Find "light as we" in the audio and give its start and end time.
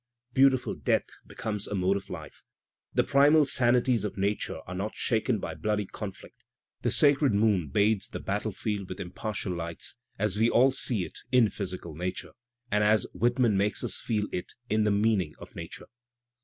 9.53-10.49